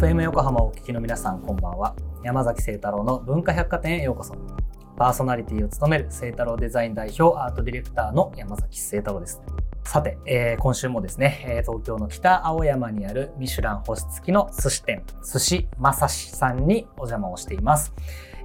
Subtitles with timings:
[0.00, 1.94] FM 横浜をお聞きの皆さんこんばんは。
[2.22, 4.34] 山崎聖太郎の文化百貨店へようこそ。
[4.96, 9.42] パーソナリティを務める聖太郎デザイン代表アートディレクターの山崎聖太郎です。
[9.84, 17.92] さて、えー、今週もですね、え、東京の北青山にあるミシュラン星付きの寿司店寿司正志さんにお邪魔をしています。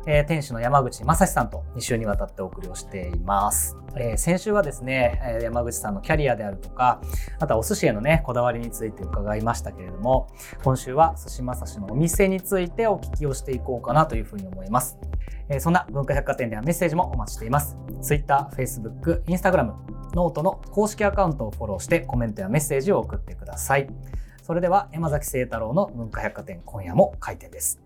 [0.07, 3.77] えー、店主の山口正史さんと2週にわたってお送りをしています。
[3.95, 7.01] えー、先週はですね、え山口さんのキャリアであるとか、
[7.39, 10.27] あとはお寿司へのね、こだわりについて伺いましたけれども、
[10.63, 14.97] 今週は寿司まさしのお店についてお聞きをしていこうかなというふうに思います。
[15.49, 17.77] えー、そんな文化百貨店ではメッセージもお待ちしています。
[18.01, 19.73] Twitter、Facebook、Instagram、
[20.13, 23.87] note の公式アカウントをフォローしてコメントやメッセージを送ってください。
[24.43, 27.81] それでは山崎清太郎の文化百貨店今夜も開店です。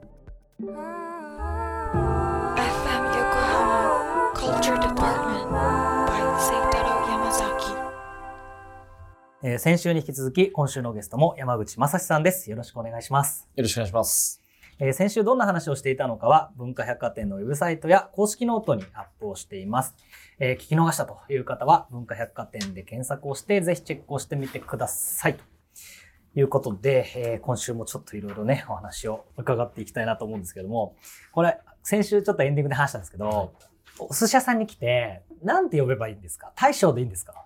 [9.43, 12.49] えー、先週に引き続き今週のゲストも山口正史さんです。
[12.49, 13.49] よろしくお願いします。
[13.57, 14.41] よろしくお願いします。
[14.79, 19.93] えー、先週どんな話をしていたのかは文化百貨店のウェブサイトや公式ノートにアップをしています。
[20.39, 25.35] えー、聞き逃したという方は文化百貨店で検索をしてぜひチェックをしてみてください。
[25.35, 30.95] ということで、えー、今週もちょっといろいろね、お話を伺っていきたいなと思うんですけども、
[31.33, 33.53] これ、先週ちょっとエンディングで話したんですけど、
[33.97, 36.51] お寿司屋さんに来て、なんて呼べばいいんですか？
[36.55, 37.45] 大将でいいんですか？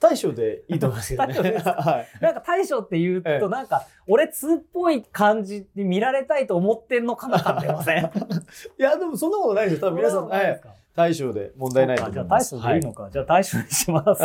[0.00, 1.52] 大将でいいと思いますけどね。
[1.62, 8.04] はい、なんか大将って言うと、なんか、俺通っぽい感じに見られたいと思ってんのかな感じません
[8.78, 9.88] いや、でもそんなことないですよ。
[9.88, 10.60] 多分皆さん、はい、
[10.96, 12.56] 大将で問題ないと思います。
[12.56, 13.02] じゃあ大将でいいのか？
[13.04, 14.22] はい、じゃあ大将にします。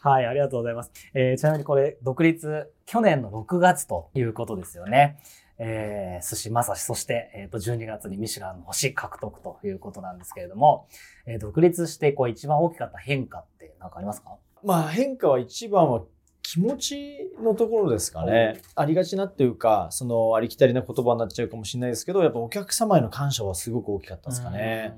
[0.00, 0.90] はい、ありがとうございます。
[1.14, 5.18] えー、ちなみにこれ、独立、去年の6月ということですよね。
[5.58, 10.88] えー、寿司正し、そして、えっ、ー、と、12月にミシュランの星獲得ということなんですけれども、
[11.26, 14.36] えー、独立して、こう、一番大きかった変化って何かありますか？
[14.64, 16.02] まあ、変化は一番は
[16.42, 18.60] 気持ちのところですかね。
[18.74, 24.94] ありがちなっていうか、そのありきたりな言葉になっちゃうかもしれないですけど、やっぱお客様への感謝はすごく大きかったですかね。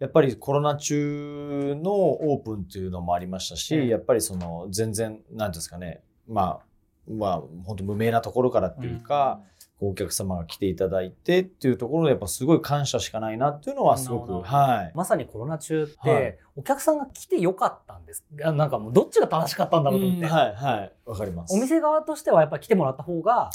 [0.00, 6.60] やっぱりコロナ中のオープンっていうのもありましたし、やっぱりその全然、なんですかね、まあ、
[7.08, 9.40] まあ、本当無名なところからっていうか、
[9.84, 18.24] お客様が来ていただいてっていうところでやっぱすごい感謝しかないなっていうのはすごく、はい、まさにコロナ中って、お客さんが来てよかったんです。
[18.30, 20.92] なんかもうどっちが正しかったんだろうと思って、はいはい。
[21.04, 21.54] わかります。
[21.54, 23.50] お店側としてはやっぱり来てもらった方が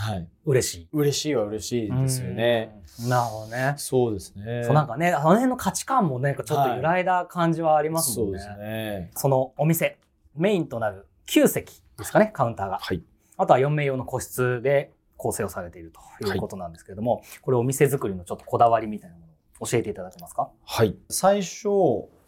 [0.45, 2.81] 嬉しい、はい、嬉しいは嬉しいですよね。
[3.07, 3.75] なるほどね。
[3.77, 4.63] そうですね。
[4.65, 9.11] そうなんかねあの辺の価値観もねちょっと揺らいだ感じはありますもんね、はい、そうですね。
[9.15, 9.97] そのお店
[10.35, 13.01] メインとなる9席ですかねカウンターが、はい、
[13.37, 15.91] あとは4名用の個室で構成をされている
[16.21, 19.27] ということなんですけれども、はい、これお店作りのちょっとこだわりみたいなもの
[19.59, 20.49] を教えていただけますか？
[20.63, 20.95] はい。
[21.09, 21.67] 最初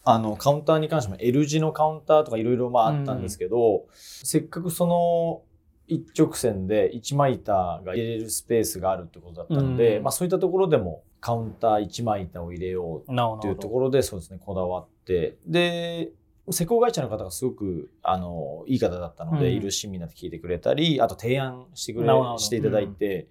[0.03, 5.43] あのカウンターに関しても L 字のカウンターとかいろいろあったんですけど、うん、せっかくその
[5.87, 15.37] 一直線で1枚板が入れるスペースがあるってことだったので、うん、まあ、そういったところでもカウンター1枚板を入れようっていうところでそうですねこだわって。
[15.45, 16.11] で
[16.51, 23.27] 施工会社の方がすごくあのいい方だったので、うん、いる市民になって聞いてくれたりあと提案してくれしていただいて、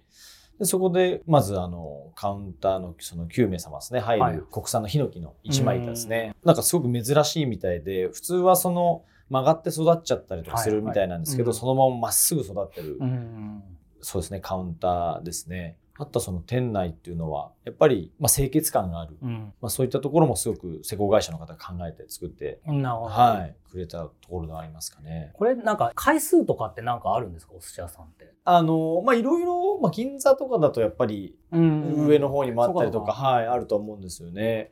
[0.59, 12.99] でそこでまずあのカウンターのその9名様ですね入る国産のヒノキの1枚板ですね、なんかすごく珍しいみたいで普通はその曲がって育っちゃったりとかするみたいなんですけど、そのまままっすぐ育ってる、
[14.01, 15.77] そうですねカウンターですね。
[16.01, 25.31] あったその店内っていうのはやっぱりまあ清潔感がある、うん、まあ、そういったところもすごく施工会社の方が考えて作ってはい、くれたところでありますかね。
[25.33, 27.53] これなんか回数とかって何かあるんですか？
[27.53, 28.33] お寿司屋さんって。
[28.45, 34.71] あのまあいろいろ、まあ、銀座とかだとやっぱり上の方にもあったりとか、はい、あると思うんですよね。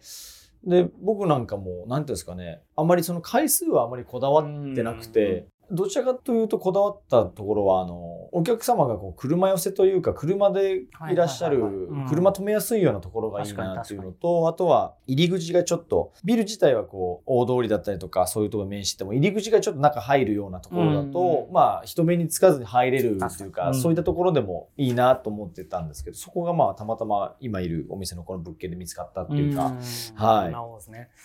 [0.64, 2.62] で僕なんかも何ていうんですかね。
[2.76, 4.46] あんまりその回数はあまりこだわっ
[4.76, 29.74] てなくて、どちらかというとこだわったところはあのお客様がこう車寄せというか車でいらっしゃる車止めやすいようなところがいいなっていうのとあとは入り口がちょっとビル自体はこう大通りだったりとかそういうところ面しても入り口がちょっと中入るようなところだと、まあ人目につかずに入れるというか、そういったところでもいいなと思ってたんですけどそこがまあたまたま今いるお店のこの物件で見つかったっていうか、
[30.16, 30.54] はい。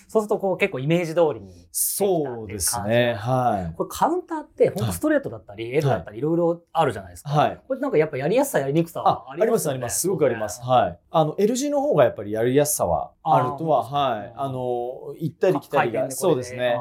[0.09, 3.15] そうするとこう結構イメージ通りにそうですね。
[3.15, 3.77] はい。
[3.77, 6.23] これカウンターって本当ストレートだったり、はい、L だったりい。
[6.23, 7.31] ろいろあるじゃないですか。
[7.31, 7.61] はい。
[7.67, 10.01] これなんかやっぱやりやすさやりにくさはあります、ね、あります。
[10.01, 10.63] すごくあります。
[10.63, 10.99] はい。
[11.11, 14.33] あの L 字の方がやっぱりやりやすさはあるとは、はい。
[14.37, 16.77] あの、行ったり来たりが、そうですね。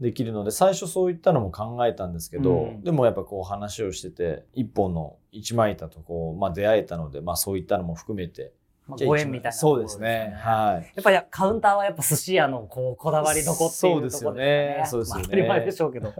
[0.00, 8.52] できるので最初そういったのも考えたんですけど、うん、でもやっぱこう話をしてて一本の一枚板とこう、まあ、出会えたので、まあ、そういったのも含めて
[8.86, 10.32] まあ、ご縁みたいな、ね、そうですね。
[10.38, 10.92] はい。
[10.94, 14.24] やっぱりカウンターはやっぱ寿司屋のこうこだわり残っているところですね。
[14.24, 14.82] そうですよね。
[14.86, 15.22] そうですよね。
[15.22, 16.12] まあ、当たり前でしょうけど。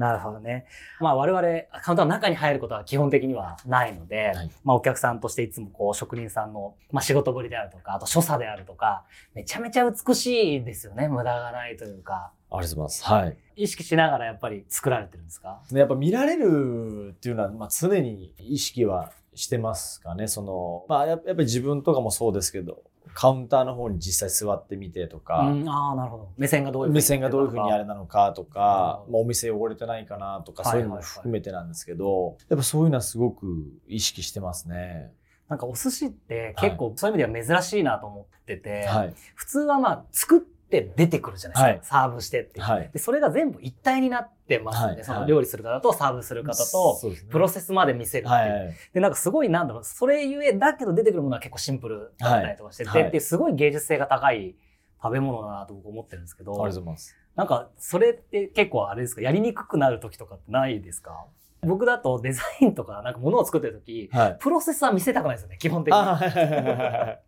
[0.00, 0.64] なるほどね。
[0.98, 1.42] まあ我々、
[1.82, 9.04] カウンターの中に入ることは基本的にはないので、はいまあお客さんとしていつもこう職人さんの、まあ、仕事ぶりであるとか、あと所作であるとか、
[9.34, 11.08] めちゃめちゃ美しいですよね。
[11.08, 12.32] 無駄がないというか。
[12.50, 13.04] ありがとうございます。
[13.04, 13.36] はい。
[13.56, 15.60] 意識しながらやっぱり作られてるんですか？
[15.70, 20.26] でやっぱ見られるっていうのは、まあ、常に意識はしてますかね。
[20.28, 22.82] その、まあ、やっやっぱり自分とかもそうですけど、
[23.14, 26.28] カウンターの方に実際座ってみてとか、うん、ああ、なるほど。
[26.36, 35.12] 目線がどういうふうに目線がどういうふうにあれなのかとか、うんまあ、お店汚れてないかなとか、はいそういうのも含めてなんですけど、やっぱそういうのはすごく意識してますね。
[35.48, 39.14] なんかお寿司って結構そういう意味では珍しいなと思ってて、はい。
[39.34, 42.02] 普通はまあ作って出てくるじゃないですか。
[42.02, 42.60] サーブしてって。
[42.60, 42.90] はい。
[42.92, 47.00] で、それが全部一体になってますんで、はいその料理する方とサーブする方と、
[47.30, 48.34] プロセスまで見せるっていう。
[48.34, 48.74] はいはい。
[48.94, 54.54] で、なんかすごいなんだろう、それゆえだけど出てくるものは結構シンプルだったりとかしてて、はいはいで、すごい芸術性が高い
[55.02, 57.16] 食べ物だなと僕思ってるんですけど、ありがとうございます。
[57.36, 61.26] なんかそれって結構あれですか、やりにくくなる時とかってないですか？
[61.62, 64.36] 僕だとデザインとかなんか物を作ってる時、はい。
[64.40, 65.98] プロセスは見せたくないですよね、基本的に。
[65.98, 67.22] あはいはいはいはい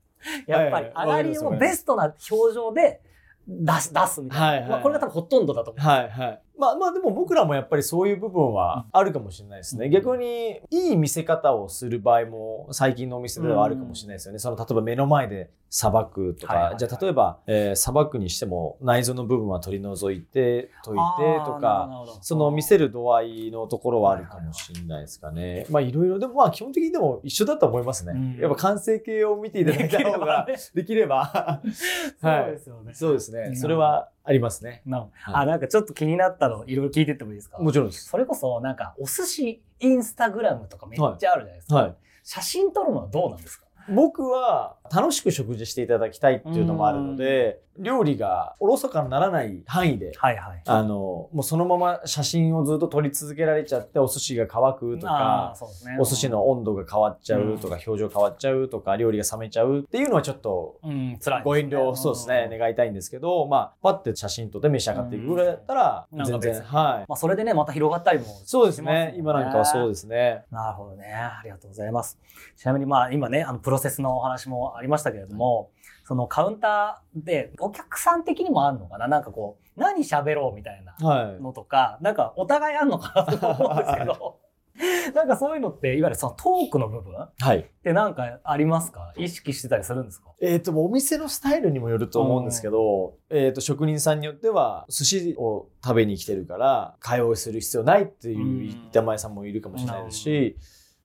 [0.46, 3.00] やっぱり、はいはい上がりをベストな表情で
[3.48, 4.46] 出す、出すみたいな。
[4.46, 5.86] はいはいはいまあ、これが多分ほとんどだと思う。
[5.86, 6.42] はいはい。
[6.62, 9.90] まあまあでも僕らもやっぱりそういう部分はあるかもしれないですね。
[9.90, 14.38] 逆にいい見せ方をする場合も最近のお店ではあるかもしれないですよね。
[14.38, 25.66] その例えば目の前でさばくとか、はいはいはいじゃあ例えばえーさばくにしても内臓の部分は取り除いて溶いてとか、その見せる度合いのところはあるかもしれないですかね。
[25.68, 28.12] まあいろいろでもまあ基本的にでも一緒だと思いますね。
[28.14, 31.60] うんやっぱ完成形を見ていただいた方ができれば、
[32.22, 32.94] そうですよね。
[32.94, 33.40] そうですね。
[33.48, 34.82] うんそれはありますね。
[34.86, 37.58] なはいあ、なんかちょっと気になったの、いろいろ聞いてってもいいですか？
[37.58, 38.08] もちろんです。
[38.08, 41.74] それこそ、なんか、お寿司、インスタグラムとかめっちゃあるじゃないですか。
[41.76, 41.96] はい。
[42.22, 43.66] 写真撮るのはどうなんですか？
[43.88, 50.62] 僕は楽しく食事していただきたいっていうのもあるので、料理がおろそかにならない範囲で、はいはい。
[50.66, 67.06] あの、もうそのまま写真をずっと撮り続けられちゃって、お寿司が乾くとか、ねお寿司の温度が変わっちゃうとか、表情変わっちゃうとか、料理が冷めちゃうっていうのはちょっと、うん、辛いですね、ご遠慮、そうですね、ん願いたいんですけど、まあ、パッて写真撮って召し上がっていくぐらいだったら、うん全然、はい。
[67.08, 69.14] まあ、それでね、また広がったりもそうですね。
[69.16, 70.44] 今なんかはそうですね。
[70.50, 71.12] なるほどね。
[71.12, 72.18] ありがとうございます。
[72.56, 75.70] ちなみにまあ今ね、あのプロセスのお話もありましたけれども、
[76.04, 79.08] そのカウンターでお客さん的にもあるのかな？
[79.08, 81.42] なんかこう、何喋ろうみたいなはい。
[81.42, 84.38] のとか、なんかお互いあんのかなと思うんですけど、
[85.14, 87.70] なんかそういうのって、いわゆるそのトークの部分っはい。
[87.84, 89.12] てなんかありますか？
[89.16, 90.30] 意識してたりするんですか？
[90.40, 100.56] えっ、と、お店のスタイルにもよると思うんですけど、えっ、と、職人さんによっては、寿司を食べに来てるから、会話をする必要ないっていう板前さんもいるかもしれないですし、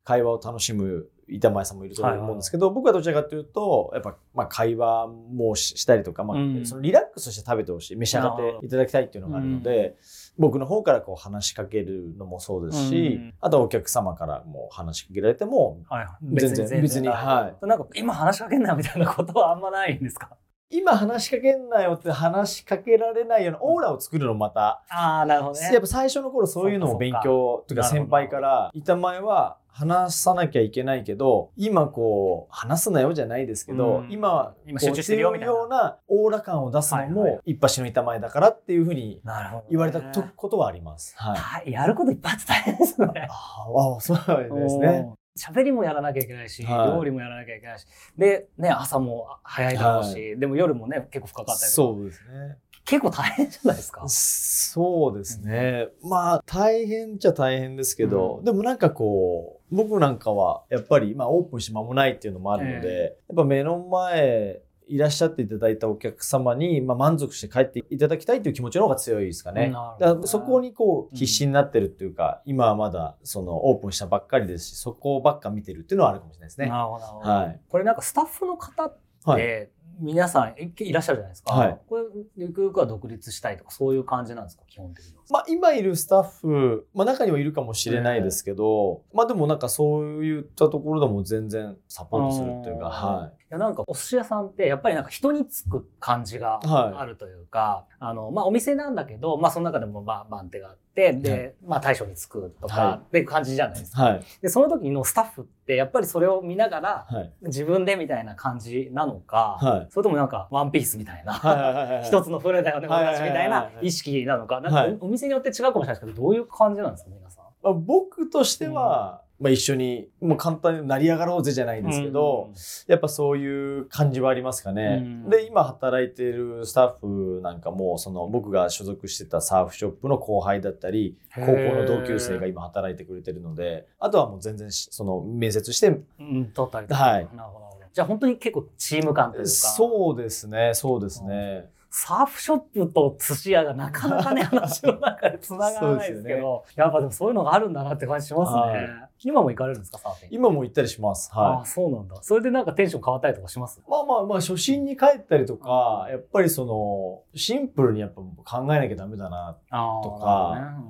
[0.03, 6.65] 会話を楽しむ板前さんもいると思うんですけど、僕はどちらかというと、やっぱ、まあ、会話もししたりとか、まあうん。
[6.65, 9.97] そのリラックスして食べてほしい、召し上がっていただきたいっていうのがあるので、
[10.37, 13.33] 僕の方からこう話しかけるのもそうですし、うん。
[13.41, 16.39] あとはお客様からも話しかけられても、はいはい。
[16.39, 16.81] 全然。
[16.81, 17.65] 別にはい。
[17.65, 20.29] なんか今話しかけんなみたいなことはあんまないんですか？
[20.69, 25.69] 今話しかけんなよって話しかけられないようなオーラを作るのもまた、ああ、なるほどね。
[25.71, 39.21] やっぱ最初の頃そういうのを勉強というか先輩から板前は話さなきゃいけないけど今こう話すなよじゃないですけど、うん今は今集中してるよみたいなこうなオーラ感を出すのも一発の板前だからっていうふうに
[39.69, 41.13] 言われたとことはあります。
[41.17, 41.71] はい、はい。
[41.71, 43.07] やることいっぱいあって大変ですね。
[43.29, 45.13] ああそうですね。
[45.37, 45.55] うん。
[45.55, 47.85] 喋りもやらなきゃいけないし、はい料理もやらなきゃいけないし、
[48.17, 52.57] で、ね、朝も早いだろうし、でも夜もね、結構深かったりとか、そうですね。
[52.85, 54.07] 結構大変じゃないですか？
[54.07, 55.89] そうですね。
[56.01, 69.69] まあ大変っちゃ大変ですけど、うんでもなんかこう、僕なんかはやっぱり、まあオープンして間もないっていうのもあるので、やっぱ目の前いらっしゃっていただいたお客様に、まあ、満足して帰っていただきたいという気持ちの方が強いですかね。
[69.69, 69.75] ね
[70.23, 76.67] そこにこううん必死になってるっていうか、今はまだそのオープンしたばっかりですし、そこばっか見てるっていうのはあるかもしれないですね。
[76.67, 77.05] なるほど。
[77.29, 79.69] はいこれなんかスタッフの方って、はい。
[79.99, 81.53] 皆さんいいらっしゃるじゃないですか。
[81.53, 81.79] はい。
[81.87, 82.03] これ、
[82.35, 85.23] ゆくゆくは独立したいとか、そういう感じなんですか、基本的には。
[85.29, 92.91] まあ、今いるスタッフ、まあ、中にはいるかもしれないですけど、まあでもなんかそういったところでも全然サポートするっていうか、うん。
[92.91, 93.37] はい。
[93.49, 103.95] やなんかお寿司屋さんってやっぱりなんか人につく感じがはいあるというか、あのまあお店なんだけど、まあその中でもまあ番手があって、で、はいまあ大将につくとかはっていう感じじゃないですい。
[103.95, 104.03] か。
[104.03, 104.23] はい。
[104.41, 107.31] で、その時のスタッフってやっぱりそれを見ながらはい。
[107.43, 109.87] 自分でみたいな感じなのか、はい。
[109.91, 117.43] それともなんかワンピースみたいな、一つの船だよね、はいはいはいはい同じみたいな意識なのか、なんはいかおお店によって違うかもしれないですけど、どういう感じなんですか、皆さん？
[117.61, 122.49] まあ僕としては、まあ、一緒にもう簡単に成り上がろうぜじゃないんですけど、
[122.87, 125.03] やっぱそういう感じはありますかね。
[125.03, 135.87] うんで今働いてるスタッフなんかもその僕が所属してたサーフショップの後輩だったり高校の同級生が今働いてくれてるのであとはもう全然しその面接して
[136.19, 137.03] うん、取ったりとか。
[137.03, 137.85] はいなるほどなるほど。
[137.93, 139.49] じゃあ本当に結構チーム感というか。
[139.49, 141.69] そうですねそうですね。
[141.89, 148.59] サーフショップと寿司屋がなかなかね、話の中で繋がらないですけど、やっぱでもそういうのがあるんだなって感じしますね。
[148.59, 150.29] はい今も行かれるんですか、サーフィン。
[150.31, 151.31] 今も行ったりします。
[151.33, 152.17] あはあ、そうなんだ。
[152.21, 153.79] それでなんかテンション変わったりとかします？
[153.79, 153.83] い。
[153.89, 160.21] まあまあまあ初心に帰ったりとかやっぱりそのシンプルにやっぱ考えなきゃダメだなあとか、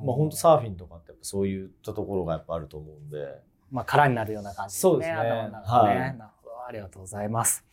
[0.04, 3.40] まあ本当サーフィンとかってやっぱそういったところがやっぱあると思うんで。
[3.72, 4.92] まあ、空になるような感じですね。
[4.92, 6.00] そうですね頭の中がね。
[6.02, 6.66] はいなるほど。
[6.68, 7.64] ありがとうございます。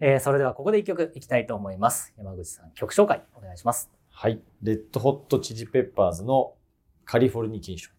[0.00, 2.12] えーそれではここで一曲いきたいと思います。
[2.18, 3.90] 山口さん、曲紹介お願いします。
[4.10, 4.40] はい。
[4.62, 6.54] レッドホットチリペッパーズの
[7.04, 7.92] カリフォルニケーション。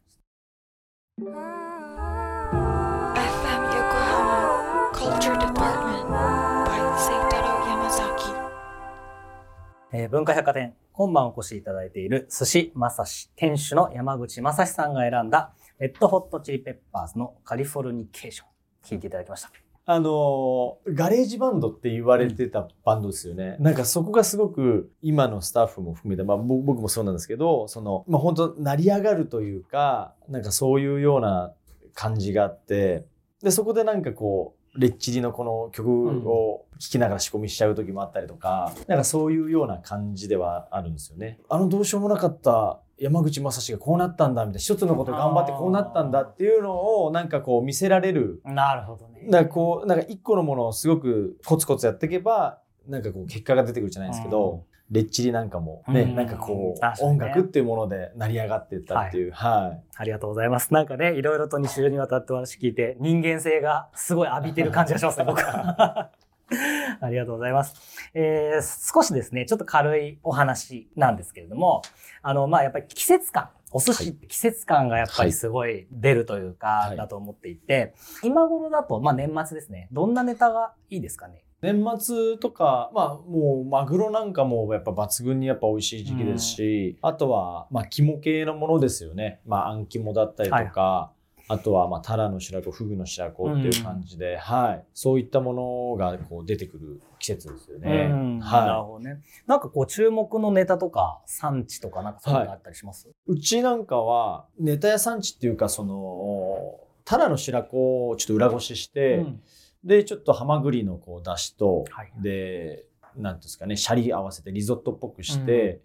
[9.94, 18.48] えー文化百貨店、今晩お越しいただいている寿司まさし店主の山口正史さんが選んだレッドホットチリペッパーズのカリフォルニケーション、
[18.84, 19.67] 聴いていただきました。
[19.90, 23.56] あのーガレージバンドって言われてたバンドですよね。
[23.62, 31.54] なんかそこがすごく今のスタッフも含めて、まあぼ僕もそうなんですけど、その、まあ本当成り上がるというか、なんかそういうような
[31.94, 33.06] 感じがあって、
[33.42, 41.40] で、そこでなんかこう、レッチリのこの曲を聴きながら仕込みしちゃう時もあったりとか、なんかそういうような感じではあるんですよね。
[41.50, 49.26] あのどうしようもなかった山口正史がこうなったんだみたいな、一つのこと頑張ってこうなったんだっていうのをなんかこう見せられるなるほどね。
[49.30, 56.16] だからこうなんか一個のものをすごくコツコツやっていけばなんかこう結果が出てくるじゃないですけど、レッチリなんかもね、うん。
[56.16, 60.74] なんかこう、音楽っていうもので成り上がっていったっていうはい、ありがとうございます。
[60.74, 66.12] なんかね、いろいろと2週にわたってお話聞いて、人間性がすごい浴びてる感じがしますね、僕は。
[67.02, 67.76] ありがとうございます。
[68.14, 71.82] えー少しですね、ちょっと軽いお話なんですけれども、
[72.22, 76.98] あの、まあ、やっぱり季節感、お寿司って季節感がやっぱりすごい出るというか、はい。
[76.98, 81.44] だと思っていて、今頃だと、まあ、年末ですね、どんなネタがいいですかね？
[81.62, 89.40] 年末とかまあもうマグロなんかもやっぱ抜群にやっぱ美味しい時期ですし、あとはまあ肝系のものですよね。
[89.46, 91.12] まああん肝だったりとか、
[91.48, 94.86] あとはまあタラの白子フグの白子っていう感じで、はい。
[94.94, 98.40] そういったものがこう出てくる季節ですよね、うん。
[98.40, 99.22] なるはほどね。
[99.48, 109.42] なんかこう注目のネタとか産地とかなんかそういうのがあったりします、い、うちなんかはネタ屋産地っていうかそのタラの白子をちょっと裏ごしして、うん
[109.84, 112.12] でちょっとハマグリのこう出汁と、はい。
[112.22, 115.80] でなんていうんですかねシャリ合わせてリゾットっぽくして、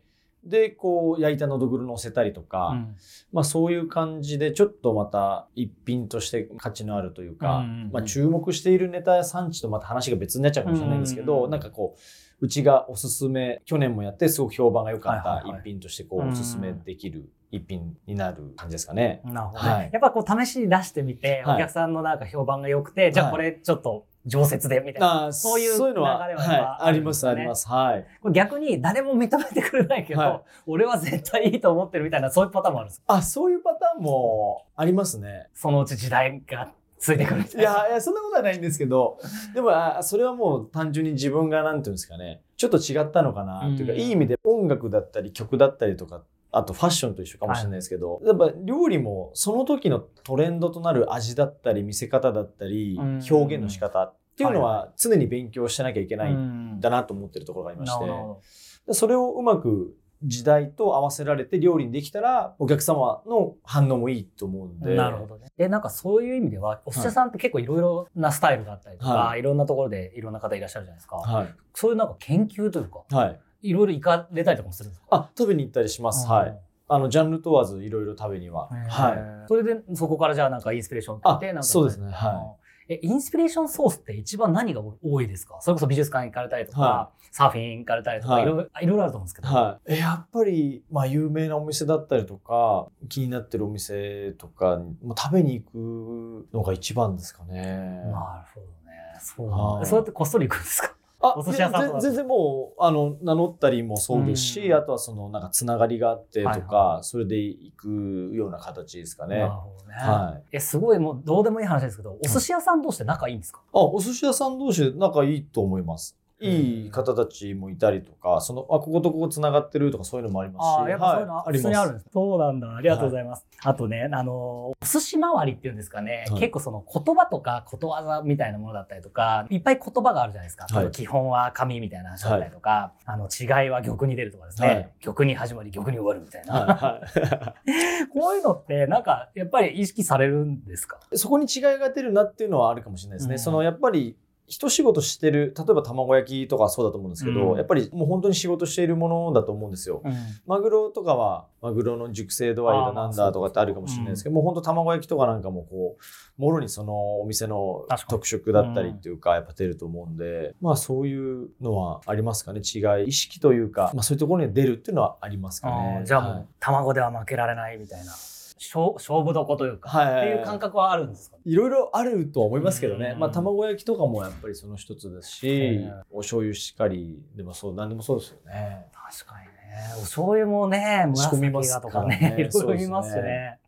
[0.45, 2.97] でこう焼いたのどぐろ乗せたりとか、うん。
[3.33, 7.91] まあ、そういう感じでちょっとまた一品として価値のあるというか、うんうんうん。
[7.93, 11.51] まあ、注目しているネタや産地とまた話が別になっちゃうかもしれないんですけど、うんうんうん。
[11.53, 19.21] なんかこううちがおすすめ去年もやってすごく評判が良かった一品としてこう、うんおすすめできる一品になる感じですかね。
[19.25, 25.33] なるほどね、はいやっぱこう試しに出してみて、はいお客さんのなんか評判が良くて、じゃあこれちょっと常設でみたいな。
[25.33, 27.69] そういうそういうのは流れはやっぱはい、ありますあります。
[27.69, 28.07] はい。
[28.23, 33.15] これ逆に誰も認めてくれないけど、はい俺は絶対いいと思ってるみたいな、そういうパターンもあるんですか？
[33.15, 35.49] あ、そういうパターンもありますね。
[35.55, 39.19] そのうち時代がついてくるいや、いや、そんなことはないんですけど、
[39.55, 64.89] でも、あそれはもう単純に自分が、なんていうんですかね、ちょっと違ったのかな、っていうか、うんいい意味で音楽だったり、曲だったりとか、あとファッションと一緒かもしれないですけど、やっぱ料理もその時のトレンドとなる味だったり、見せ方だったり、うん表現の仕方っていうのはいは常に勉強してなきゃいけないんんだなと思ってるところがありまして、それをうまく時代と合わせられて料理にできたら、お客様の反応もいいと思うんど。
[64.89, 64.95] で。
[64.95, 65.49] なるほどね。
[65.57, 71.17] で、なんかそういう意味では、お寿司屋さんって結構いろいろなスタイルがあったりとか、、はいろんなところでいろんな方いらっしゃるじゃないですか。
[71.17, 71.55] はい。
[71.75, 73.41] そういうなんか研究というか、はい。
[73.62, 75.07] いろいろ行かれたりとかもするんですか？
[75.11, 76.26] あ、食べに行ったりします。
[76.28, 76.59] はい。。
[76.88, 78.69] あの、ジャンル問わずいろいろ食べには。
[78.69, 78.75] は。
[78.88, 82.54] はいそれでそこからじゃあなんかインスピレーションを受けてあなんかそうですねは
[82.88, 85.59] えインスピレーションソースって一番何が多いですか？
[85.61, 89.95] それこそ美術館行かれたりとか、はサーフィン行かれたりとか、はいい、ろいろあると思うんですけど、はい。
[89.95, 97.62] え、やっぱり、まあ、有名なお店だったりとか、気になってるお店とか、もう食べに行くのが一番ですかね。
[97.62, 98.73] なるほどね
[99.21, 100.95] そうはいそうやってこっそり行くんですか？
[101.23, 104.76] あお寿司屋さん全全然もう、あの、名乗ったりもそうですし、うん。
[104.76, 109.38] あとはその、なんか、つながりがあってとか、はいそれで行くような形ですかね。
[109.38, 110.57] なるあ、ほどね、はい。
[110.57, 116.17] えすごいもうどうでもいい話ですけどお寿司屋さん同士で仲いいんですか、お寿司屋さん同士で仲いいと思います。
[116.43, 120.91] いい方たちもいたりとか、その、あ、こことここ繋がってるとかそういうのもありますし。
[120.91, 122.11] やっぱそういうのははい普通にあるんまです。
[122.13, 122.77] そうなんだ。
[122.77, 123.47] ありがとうございます。
[123.63, 130.67] あとね、あの、お寿司回りっていうんですかね、はい結構その言葉とかことわざみたいなものだったりとか、いっぱい言葉があるじゃないですか。
[130.71, 136.55] はい基本は紙みたいな話だったりとか、あの、違いは玉に出るとかですね、はい玉に始まり玉に終わるみたいな。
[136.55, 137.55] はいは
[138.13, 140.99] こういうのって、なんか、やっぱり意識されるんですか？
[141.13, 143.35] いそこに違いが出るなっていうのはあるかもしれないですね。
[143.35, 150.03] うんそのやっぱり一仕事してる、例えば卵焼きとかはそうだと思うんですけど、うんやっぱりもう本当に仕事しているものだと思うんですよ。
[150.05, 150.13] うん。
[150.47, 168.13] マグロとかはマグロの熟成度合いだなんだとかってあるかもしれないですけど、もう本当卵焼きとかなんかもこうもろにそのお店の特色だったりっていうかやっぱ出ると思うんで、まあそういうのはありますかね違い意識というか、まあ、そういうところに出るっていうのはありますかあねーじゃあもう、はい卵では負けられないみたいな。
[168.62, 171.37] 勝勝負どこというか、はいっていう感覚はあるんですか？
[171.45, 178.87] いろいろあるとは思いますけどね、うんまあ卵焼きとかもやっぱりその一つですし、うんお醤油しかりでもそう何でもそうですよね。
[178.92, 179.52] 確かにね。
[179.97, 183.59] お醤油もね、仕込みます紫がとかねからね、 いろいろ見ますしそうですね。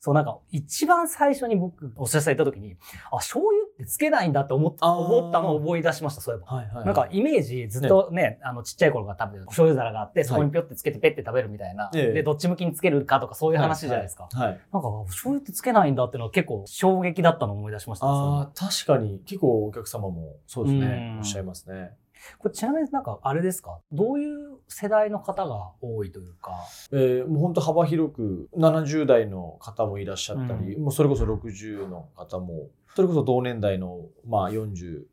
[0.00, 2.76] そう、なんか、一番最初に僕、お寿司屋さん行った時に、
[3.10, 6.56] あ、醤油ってつけないんだって思った、思ったのを思い出しました、そういえば。
[6.56, 11.90] はいはいなんか、イメージ、ずっとね、あの、ちっちゃい頃から食べてる、お醤油皿があって、そこにぴょってつけてペッて食べるみたいな。
[11.94, 14.28] ええで、どっち向きにつけるかとか、そういう話じゃないですか。
[14.30, 14.60] はい。
[14.72, 18.12] なんか、お醤油ってつけないんだっていうのは結構衝撃だったのを思い出しましたね。
[18.12, 21.16] ああ、確かに結構お客様もそうですねう。
[21.16, 21.92] んおっしゃいますね。
[22.38, 23.78] これちなみになんか、あれですか？
[23.92, 26.52] どういう世代の方が多いというか？
[26.92, 35.04] えーもう本当幅広く70代の方もいらっしゃったり、うもうそれこそ60の方もそれこそ同年代のまあ40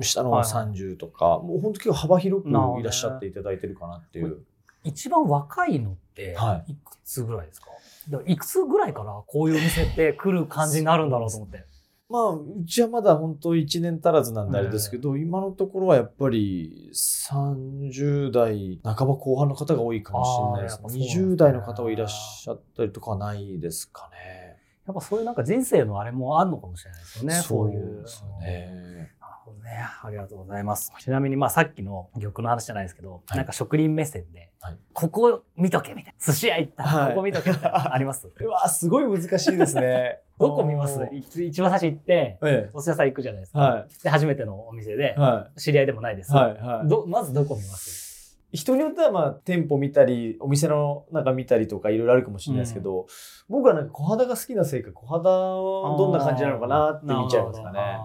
[0.00, 4.38] 下のはいはい30とか、もう本当結構幅広くいらっしゃっていただいてるかなっていう。
[4.82, 7.66] 一番若いのってはいくつぐらいですか、
[8.08, 11.64] だからいくつぐらいからこういうお店って来る感じになるんだろうと思って。
[12.10, 24.58] まあうちはまだ本当1年足らずなんであれですけど、今のところはやっぱり30代半ば後半の方が多いかもしれないですあーやっぱそうなんですね20代の方はいらっしゃったりとかはないですかね。
[24.86, 27.34] やっぱそういうなんか人生のあれもあるのかもしれないですよね。
[27.34, 28.02] そういう。
[28.02, 29.12] ですよね。
[29.50, 29.70] ほどね。
[30.02, 30.92] ありがとうございます。
[30.98, 36.24] ちなみにまあさっきの玉の話じゃないですけど、はいなんか職人目線で、はいここ見とけみたいな。
[36.24, 37.94] 寿司屋行ったらはいここ見とけみたいな。
[37.94, 38.28] あります？
[38.40, 40.20] うわ、すごい難しいですね。
[40.40, 41.00] どこ見ます？
[41.12, 43.58] 一番最初行って、えお寿司屋さん行くじゃないですえ。
[43.58, 43.60] か。
[43.60, 45.16] はで、初めてのお店で
[45.56, 46.32] 知り合いでもないです。
[46.32, 46.34] い。
[46.36, 46.54] はい。
[46.54, 46.88] はい。
[46.88, 48.09] どまずどこ見ます？
[48.52, 53.06] 人によってはまあ店舗見たり、お店の中見たりとかいろいろあるかもしれないですけど、
[53.48, 57.98] 僕はなんか小肌が好きなせいか、小肌はどんな感じなのかなって見ちゃいますかね。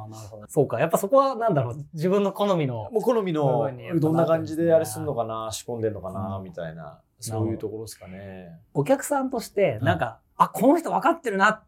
[0.48, 0.80] そうか。
[0.80, 1.86] やっぱそこはなんだろう。
[1.94, 2.90] 自分の好みの。
[2.92, 8.60] もう好み部のどんな感じであれすんのかな、仕込んでんのかな、うんみたいな、そういうところですかね。
[8.74, 11.66] お客さんとして、なんか、あ、この人分かってるなって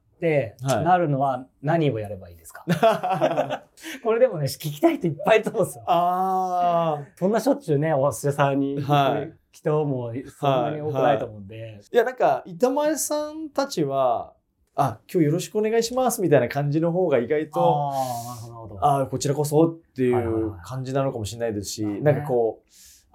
[0.62, 2.66] はいなるのは何をやればいいですか、
[4.04, 5.84] これでもね、聞きたい人いっぱいいると思うんですよ。
[5.88, 7.06] ああ。
[7.16, 11.82] そんなしょっちゅうね、お寿司屋さんにはい人もそんなに多くないと思うんで。
[11.92, 14.34] いや、なんか、板前さんたちは、
[14.76, 19.02] あ、今日よろしくお願いしますみたいな感じの方が意外と、ああ、なるほど、なるほど。
[19.04, 22.70] あこちらこそっていはいはいはいう感じなのかもしれないですし、そうねなんかこう、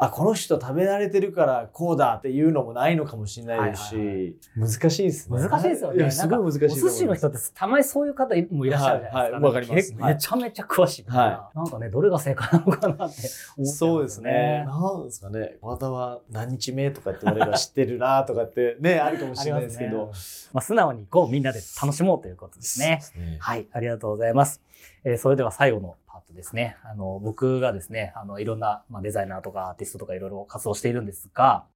[0.07, 5.39] あ、この人食べ慣れてるからこうだっていうのもないのかもしれないですし、はいはい難しいですね。
[5.41, 6.11] 難しいですよね。
[6.11, 6.65] すごい難しい。
[6.65, 9.19] お寿司の人ってたまにそういう方もいらっしゃるじゃないですか。
[9.19, 14.65] はいはいわかりますめちゃめちゃ詳しいから、はなんかね、どれが正解なのかなって思っちゃんそうですね。。
[14.67, 15.57] なんですかね。
[15.61, 20.13] 和田は何日目とかって言われれば知ってるなとかってね、あるかもしれないですけど。
[20.53, 23.01] まあ、素直にこうみんなで楽しもうということですね。
[23.17, 24.61] ねはい、ありがとうございます。
[25.05, 25.97] えーそれでは最後の
[26.33, 26.77] パートですね。
[26.85, 31.67] あの、僕がですね、あの、いろんな、まあ、デザイナーとかアーティストとかいろいろ活動しているんですが、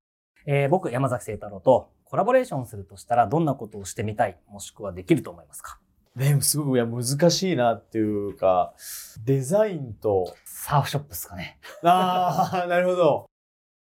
[0.47, 5.79] えー僕、山崎聖太郎とコラボレーションするとしたら、どんなことをしてみたい、もしくはできると思いますか？
[6.15, 8.73] ね、すごくいや難しいなっていうか、
[9.25, 11.59] デザインと、サーフショップですかね。
[11.83, 13.27] ああ、なるほど。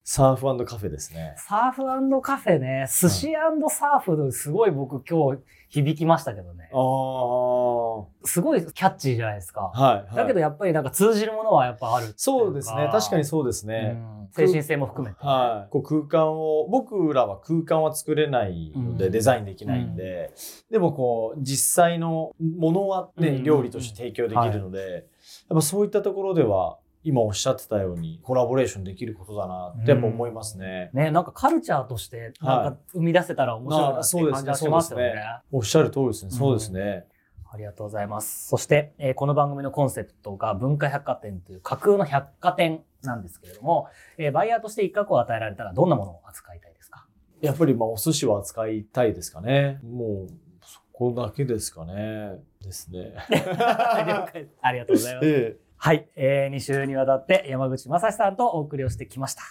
[0.03, 1.35] サーフカフェですね。
[1.37, 3.33] サーフカフェね、寿司
[3.69, 6.77] サーフ、すごい僕今日響きましたけどねあ。
[6.77, 9.71] あ、はすごいキャッチーじゃないですか。
[9.75, 10.15] い、はい。
[10.15, 12.89] だけどやっぱりなんか通じるものはやっぱあるそうですね。
[12.91, 13.93] 確かにそうですね。
[13.95, 15.25] うん精神性も含めて。
[15.25, 20.33] はい、こう空間を僕らは空間は作れないので、うんデザインできないんで、
[20.71, 25.05] でもこう実際のものはね、うん料理として提供できるので、
[25.49, 30.89] やっぱそういったところでは今おっしゃってたようにコラボレーションできることだなって思いますね。
[30.93, 35.05] ね、なんかカルチャーとしてなんか生み出せたら面白いなっていう感じはしますよね。
[35.05, 36.29] あそうですねおっしゃる通りですね。
[36.31, 37.05] うんそうですね。
[37.53, 38.47] ありがとうございます。
[38.47, 43.87] そして、えーこの番組のコンセプトが文化百貨店という架空の百貨店なんですけれども、
[44.17, 47.07] えーバイヤーとして一角を与えられたらどんなものを扱いたいですか？
[47.41, 49.79] やっぱりまあお寿司は扱いたいですかね。
[49.83, 50.27] もう
[50.63, 52.39] そこだけですかね。
[52.61, 53.15] ですね。
[54.61, 55.25] ありがとうございます。
[55.27, 59.41] ええはい、えー、2週にわたって山口正史さんとお送りをしてきました。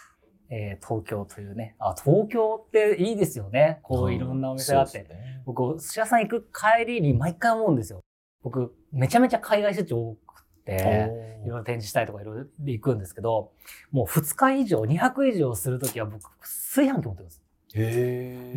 [0.49, 3.81] えー、東京というね、あ、東京っていいですよね。
[3.83, 4.99] こういろんなお店があって。
[4.99, 7.99] そうですね僕、お寿司屋さん行く帰りに毎回思うんですよ。
[8.45, 13.51] 僕、めちゃめちゃ海外出張多くて、いろいろ展示したいとかいろいろで行くんですけど、
[13.91, 17.43] もう2日以上、2泊以上するときは僕、炊飯器持ってます。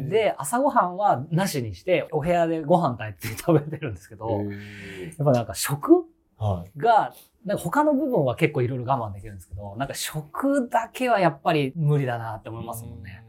[0.10, 6.06] で、朝ごはんはなしにして、お部屋でご飯炊いて食べてるんですけど、やっぱなんか食
[6.38, 6.80] はい。
[7.46, 13.24] が、なんか他の部分は結構いろいろ我慢できるんですけど、なんか食だけはやっぱり無理だなって思いますもんね。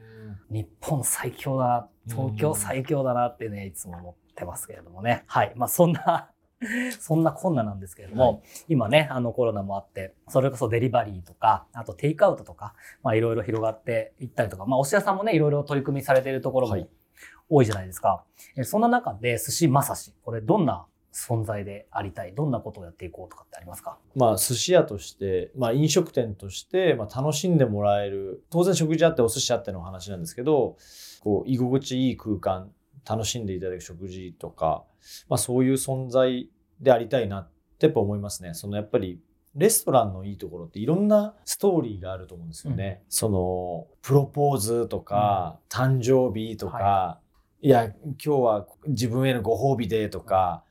[0.51, 5.25] 日本最強だな、東京最強だなってね、いつも思ってますけれどもね。
[5.27, 5.53] はい。
[5.57, 6.31] まあそんな、
[7.01, 16.89] そんなこんななんですけれども、はい今ね、あのコロナもあって、それこそデリバリーとか、あとテイクアウトとか、まあいろいろ広がっていったりとか、まあお寿司屋さんもね、いろいろ取り組みされているところもはい
[17.49, 18.25] 多いじゃないですか。
[18.57, 22.35] えそんな中で寿司まさし、これどんな存在でありたい。
[22.35, 23.99] どんなことをやっていこうとかってありますか？
[24.17, 30.77] まあ寿司屋として、まあ飲食店として、まあ楽しんでもらえる、当然食事あってお寿司あっての話なんですけど、
[31.21, 32.73] こう居心地いい空間、
[33.09, 34.83] 楽しんでいただく食事とか、
[35.29, 36.51] まあそういう存在
[36.81, 37.49] でありたいなっ
[37.79, 38.55] てやっぱ思いますね。
[38.55, 39.21] そのやっぱり
[39.55, 43.05] レストランのいいところっていろんなストーリーがあると思うんですよね。
[43.09, 47.24] そのプロポーズとか、誕生日とか、、はい
[47.61, 50.65] いや今日は自分へのご褒美でとか、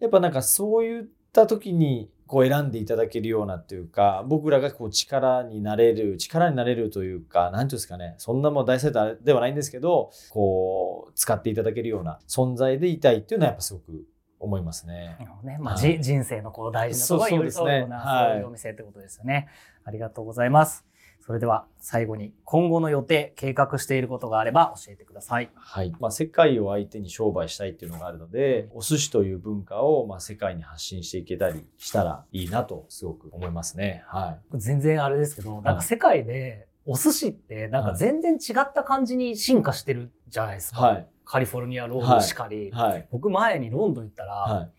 [0.00, 14.04] やっぱなんかそういった時にこう選んでいただけるようなっていうか僕らがこう力になれる力になれるというか何ていうんですかねそんなもう大セーターではないんですけどこう使っていただけるような存在でいたいっていうのはやっぱすごく
[14.38, 15.18] 思いますね。
[15.42, 19.48] ねまあはいじ人生のこう大事なところに寄り添うようなそうですねはいそういうお店ってことですよね。
[19.84, 20.86] ありがとうございます。
[21.30, 25.48] それでは最後に今後の予定、計画していることがあれば教えてください。
[25.54, 25.94] はい。
[26.00, 34.02] まあ、世界を相手に商売したいっていうのがあるのでお寿司という文化をまあ世界に発信していけたりしたらいいなとすごく思いますね。
[34.08, 34.58] はい。
[34.58, 40.80] 全然あれですけど、なんか世界でお寿司ってなんか全然違った感じに進化してるじゃないですか。
[40.80, 41.06] はい。
[41.24, 42.72] カリフォルニアロールしかり。
[42.72, 43.06] はい。
[43.12, 44.70] 僕前にロンドン行ったら、はい。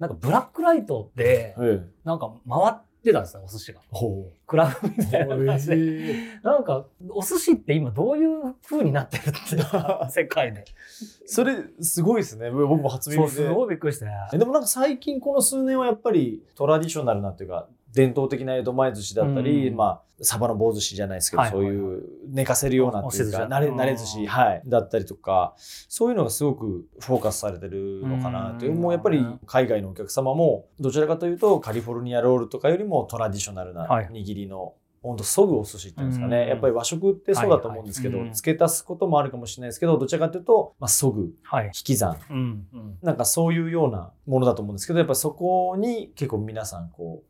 [0.00, 1.86] なんかブラックライトで、ええ。
[2.02, 3.80] なんか回ってたんですよ、お寿司が。
[3.90, 5.74] ほクラブみたいな感じで。
[5.74, 10.64] うなんか、お寿司って今どういう風になってるっていうか 世界で。
[11.26, 14.06] それすごいですね僕も初そう、耳ですごいびっくりして。
[14.32, 19.76] えでもなんか最近この数年はやっぱりトラディショナルなっていうか伝統的な江戸前寿司だったり、うん。
[19.76, 21.74] まあサバの棒寿司じゃないですけど、はいはいはい。
[21.74, 23.80] そういう寝かせるようなっていうか慣れうん。
[23.80, 28.72] 慣れ寿司、はい、だったりとかそういうのがすごくフォーカスされてるのかなという。
[28.72, 28.80] うん。
[28.80, 34.08] もうやっぱり海外のお客様もどちらかというとカリフォルニアロールとかよりもトラディショナルなはい。
[34.12, 36.48] 握りの、ほんとそぐお寿司っていうんですかね、うん。
[36.48, 38.28] やっぱり和食ってそうだと思うんですけど、はいはい。
[38.28, 41.66] うん付け足すこともあるかもしれないですけどどちらかというと、まあ、そぐはい。
[41.66, 41.70] 引。
[41.72, 42.18] き算。
[42.28, 42.66] うん。
[42.74, 42.98] うん。
[43.02, 47.29] なんかそういうようなものだと思うんですけど、やっぱそこに結構皆さんこう、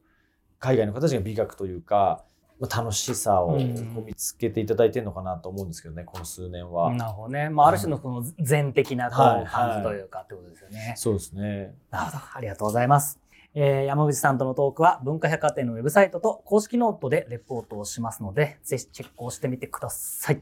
[0.60, 2.24] 海外の方たちが美学というか、
[2.60, 6.92] まあ楽しさを見つけていただいてるのかなと思うんですけどね、この数年は。
[6.94, 7.48] なるほどね。
[7.48, 9.44] まあ、ある種のこの全的な感
[9.78, 10.94] じというかってことですよね。
[10.96, 11.74] そうですね。
[11.90, 12.18] なるほど。
[12.34, 13.18] ありがとうございます。
[13.54, 20.40] えー山口さんとのトークは文化百貨店のウェブサイトと公式ノートでレポートをしますので、ぜひチェックをしてみてください。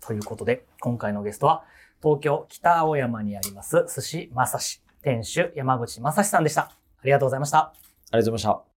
[0.00, 1.64] ということで、今回のゲストは、
[2.02, 6.62] 東京北青山にあります寿司まさし店主山口正史さんでした。
[6.62, 6.70] あ
[7.04, 7.58] りがとうございました。
[7.58, 7.72] あ
[8.12, 8.69] りがとうございました。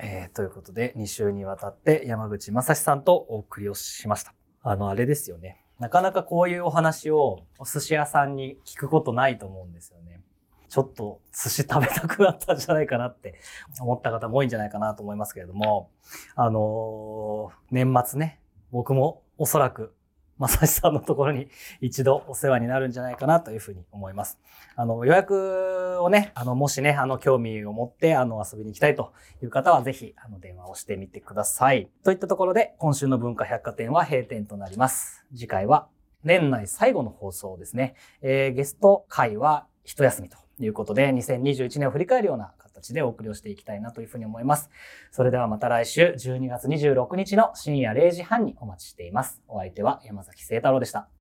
[0.00, 4.34] えーということで、2週にわたって山口正史さんとお送りをしました。
[4.62, 5.64] あの、あれですよね。
[5.78, 10.20] なかなかこういうお話をお寿司屋さんに聞くことないと思うんですよね。
[10.68, 13.40] ちょっと寿司食べたくなったんじゃないかなって
[13.80, 15.90] 思った方も多いんじゃないかなと思いますけれども、
[16.34, 18.40] あのー年末ね、
[18.72, 19.94] 僕もおそらく
[20.38, 21.48] 正史さんのところに
[21.80, 24.38] 一度お世話になるんじゃないかなというふうに思います。
[24.76, 31.90] あの、予約をね、あの、もしね、あの、興味を持って、あの、遊びに行きたいという方は、ぜひ、あの、電話をしてみてください。
[32.02, 35.24] といったところで、今週の文化百貨店は閉店となります。
[35.32, 35.88] 次回は、
[36.24, 37.94] 年内最後の放送ですね。
[38.22, 44.70] えーゲスト会は一休みということで、2021年を振り返るような形でお送りをしていきたいなというふうに思います。
[45.10, 49.42] それではまた来週、12月26日の深夜0時半にお待ちしています。
[49.48, 51.13] お相手は山崎聖太郎でした。